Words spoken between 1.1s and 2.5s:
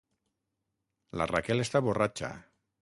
La Raquel està borratxa.